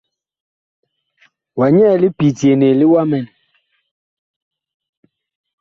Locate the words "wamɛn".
2.91-3.25